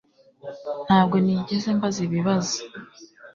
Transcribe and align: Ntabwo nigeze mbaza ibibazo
Ntabwo 0.87 1.15
nigeze 1.23 1.67
mbaza 1.77 1.99
ibibazo 2.07 2.57